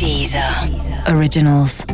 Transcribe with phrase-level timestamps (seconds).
[0.00, 0.42] Deezer
[1.14, 1.84] Originals.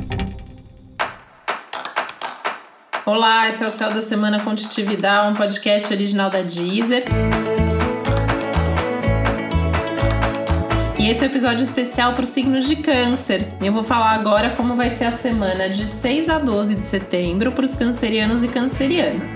[3.05, 7.03] Olá, esse é o Céu da Semana Contitividade, um podcast original da Deezer.
[10.97, 13.49] E esse é o um episódio especial para os signos de câncer.
[13.61, 17.51] Eu vou falar agora como vai ser a semana de 6 a 12 de setembro
[17.51, 19.33] para os cancerianos e cancerianas.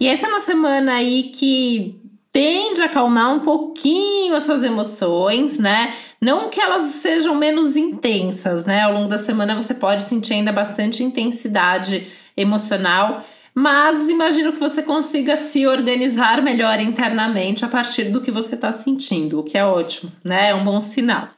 [0.00, 2.01] E essa é uma semana aí que
[2.32, 5.94] tende a acalmar um pouquinho as suas emoções, né?
[6.20, 8.82] Não que elas sejam menos intensas, né?
[8.82, 13.22] Ao longo da semana você pode sentir ainda bastante intensidade emocional,
[13.54, 18.72] mas imagino que você consiga se organizar melhor internamente a partir do que você está
[18.72, 20.48] sentindo, o que é ótimo, né?
[20.48, 21.28] É um bom sinal.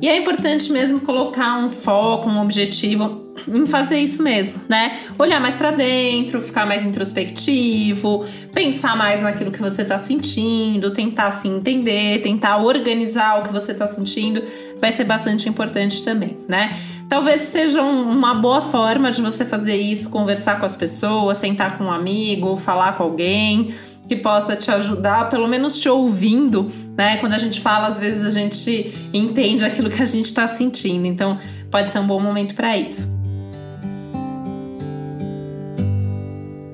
[0.00, 4.98] E é importante mesmo colocar um foco, um objetivo em fazer isso mesmo, né?
[5.18, 11.30] Olhar mais para dentro, ficar mais introspectivo, pensar mais naquilo que você tá sentindo, tentar
[11.30, 14.42] se entender, tentar organizar o que você tá sentindo,
[14.80, 16.78] vai ser bastante importante também, né?
[17.08, 21.84] Talvez seja uma boa forma de você fazer isso, conversar com as pessoas, sentar com
[21.84, 23.74] um amigo, falar com alguém
[24.10, 27.18] que possa te ajudar, pelo menos te ouvindo, né?
[27.18, 31.06] Quando a gente fala, às vezes a gente entende aquilo que a gente está sentindo,
[31.06, 31.38] então
[31.70, 33.08] pode ser um bom momento para isso.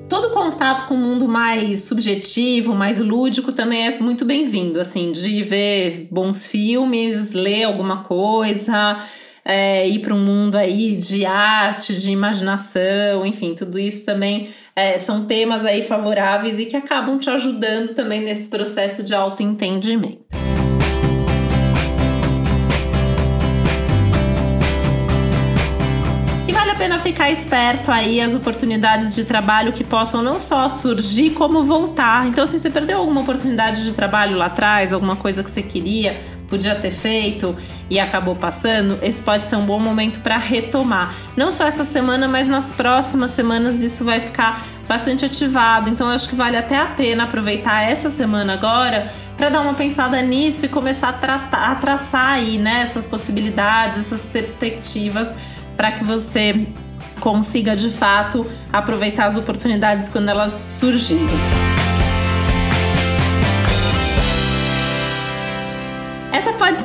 [0.09, 5.43] Todo contato com o mundo mais subjetivo, mais lúdico também é muito bem-vindo, assim, de
[5.43, 8.97] ver bons filmes, ler alguma coisa,
[9.47, 14.97] é, ir para um mundo aí de arte, de imaginação, enfim, tudo isso também é,
[14.97, 20.47] são temas aí favoráveis e que acabam te ajudando também nesse processo de autoentendimento.
[26.67, 31.29] Vale a pena ficar esperto aí as oportunidades de trabalho que possam não só surgir,
[31.29, 32.27] como voltar.
[32.27, 36.17] Então, se você perdeu alguma oportunidade de trabalho lá atrás, alguma coisa que você queria,
[36.47, 37.55] podia ter feito
[37.89, 41.13] e acabou passando, esse pode ser um bom momento para retomar.
[41.35, 45.89] Não só essa semana, mas nas próximas semanas isso vai ficar bastante ativado.
[45.89, 50.21] Então acho que vale até a pena aproveitar essa semana agora para dar uma pensada
[50.21, 55.33] nisso e começar a, tratar, a traçar aí né, essas possibilidades, essas perspectivas
[55.75, 56.67] para que você
[57.19, 61.66] consiga de fato aproveitar as oportunidades quando elas surgirem.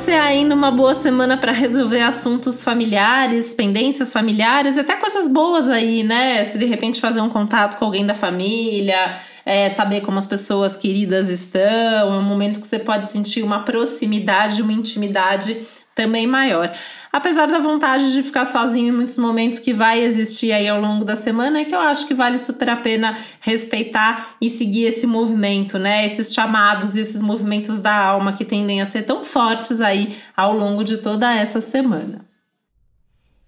[0.03, 6.03] Ser aí numa boa semana para resolver assuntos familiares, pendências familiares, até coisas boas aí,
[6.03, 6.43] né?
[6.43, 10.75] Se de repente fazer um contato com alguém da família, é, saber como as pessoas
[10.75, 15.55] queridas estão, é um momento que você pode sentir uma proximidade, uma intimidade
[15.95, 16.71] também maior.
[17.11, 21.05] Apesar da vontade de ficar sozinho em muitos momentos que vai existir aí ao longo
[21.05, 25.05] da semana, é que eu acho que vale super a pena respeitar e seguir esse
[25.05, 26.05] movimento, né?
[26.05, 30.83] Esses chamados, esses movimentos da alma que tendem a ser tão fortes aí ao longo
[30.83, 32.25] de toda essa semana.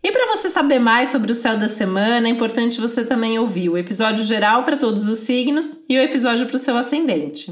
[0.03, 3.69] E para você saber mais sobre o céu da semana, é importante você também ouvir
[3.69, 7.51] o episódio geral para todos os signos e o episódio para o seu ascendente.